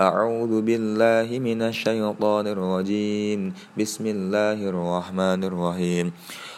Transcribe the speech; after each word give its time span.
أعوذ 0.00 0.64
بالله 0.64 1.28
من 1.28 1.60
الشيطان 1.60 2.46
الرجيم. 2.48 3.52
بسم 3.76 4.04
الله 4.08 4.56
الرحمن 4.72 5.40
الرحيم. 5.44 6.06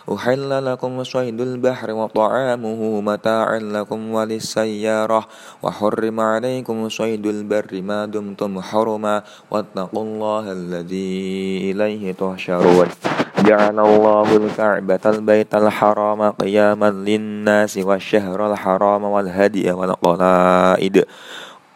أحل 0.06 0.50
لكم 0.66 0.92
صيد 1.02 1.40
البحر 1.40 1.90
وطعامه 1.90 2.80
متاعا 3.00 3.58
لكم 3.58 4.00
وللسيارة. 4.14 5.22
وحرم 5.62 6.16
عليكم 6.20 6.88
صيد 6.88 7.26
البر 7.26 7.82
ما 7.82 8.06
دمتم 8.06 8.62
حرما. 8.62 9.22
واتقوا 9.50 10.02
الله 10.06 10.44
الذي 10.52 11.10
إليه 11.74 12.14
تحشرون. 12.14 12.88
جعل 13.42 13.78
الله 13.80 14.28
الكعبة 14.36 15.04
البيت 15.06 15.54
الحرام 15.54 16.30
قياما 16.30 16.90
للناس 16.90 17.74
والشهر 17.78 18.38
الحرام 18.52 19.02
والهدي 19.02 19.66
والقلائد. 19.72 20.96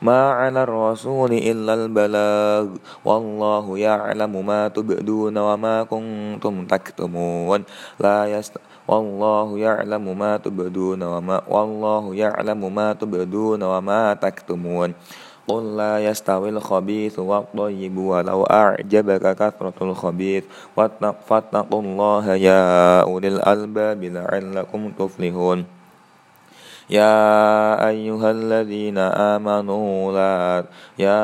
ما 0.00 0.32
على 0.32 0.64
الرسول 0.64 1.32
إلا 1.32 1.74
البلاغ 1.74 2.66
والله 3.04 3.78
يعلم 3.78 4.32
ما 4.46 4.68
تبدون 4.68 5.36
وما 5.38 5.76
كنتم 5.84 6.54
تكتمون. 6.66 7.60
لا 8.00 8.18
يست 8.26 8.56
والله 8.88 9.58
يعلم 9.58 10.18
ما 10.18 10.36
تبدون 10.36 11.02
وما 11.02 11.36
والله 11.48 12.04
يعلم 12.14 12.60
ما 12.74 12.92
تبدون 12.96 13.62
وما 13.62 14.14
تكتمون. 14.14 14.90
قل 15.48 15.76
لا 15.76 15.98
يستوي 15.98 16.48
الخبيث 16.48 17.18
والطيب 17.18 17.96
ولو 17.98 18.40
أعجبك 18.44 19.24
كثرة 19.36 19.78
الخبيث. 19.82 20.44
فاتقوا 21.28 21.82
الله 21.82 22.24
يا 22.34 22.64
أولي 23.02 23.28
الألباب 23.28 24.00
لعلكم 24.04 24.80
تفلحون. 24.98 25.79
يا 26.90 27.78
أيها 27.86 28.30
الذين 28.30 28.98
آمنوا 28.98 30.10
لا 30.10 30.66
يا 30.98 31.22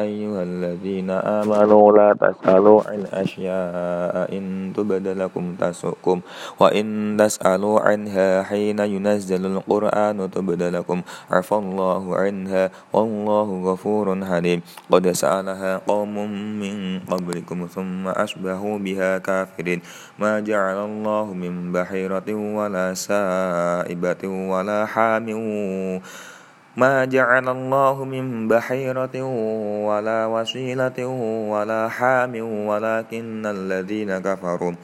أيها 0.00 0.42
الذين 0.42 1.10
آمنوا 1.10 1.86
لا 1.92 2.08
تسألوا 2.16 2.80
عن 2.88 3.00
أشياء 3.12 4.32
إن 4.32 4.72
تبد 4.72 5.08
لكم 5.08 5.44
تسؤكم 5.60 6.20
وإن 6.60 7.16
تسألوا 7.20 7.80
عنها 7.80 8.42
حين 8.42 8.78
ينزل 8.78 9.42
القرآن 9.46 10.16
تبد 10.30 10.62
لكم. 10.62 10.98
عفى 11.30 11.54
الله 11.54 12.02
عنها 12.16 12.64
والله 12.92 13.48
غفور 13.68 14.06
حليم. 14.24 14.60
قد 14.90 15.04
سألها 15.12 15.84
قوم 15.84 16.14
من 16.56 17.00
قبلكم 17.04 17.58
ثم 17.68 18.08
أشبهوا 18.08 18.78
بها 18.78 19.18
كافرين. 19.18 19.80
ما 20.18 20.40
جعل 20.40 20.78
الله 20.88 21.26
من 21.36 21.72
بحيرة 21.72 22.28
ولا 22.32 22.94
سائبة 22.94 24.22
ولا 24.24 24.86
حال 24.86 25.01
حام 25.02 25.28
ما 26.76 27.04
جعل 27.04 27.46
الله 27.48 27.96
من 28.04 28.48
بحيرة 28.48 29.16
ولا 29.88 30.20
وسيلة 30.26 30.98
ولا 31.52 31.82
حام 31.88 32.34
ولكن 32.70 33.42
الذين 33.46 34.10
كفروا 34.18 34.74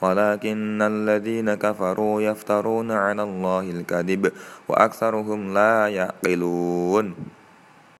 ولكن 0.00 0.82
الذين 0.82 1.48
كفروا 1.54 2.14
يفترون 2.22 2.88
على 2.92 3.22
الله 3.22 3.64
الكذب 3.76 4.22
وأكثرهم 4.68 5.40
لا 5.54 5.88
يعقلون. 5.88 7.06